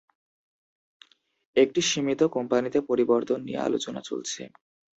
একটি 1.57 1.81
সীমিত 1.89 2.21
কোম্পানিতে 2.35 2.79
পরিবর্তন 2.89 3.39
নিয়ে 3.47 3.63
আলোচনা 3.67 4.01
চলছে। 4.09 4.41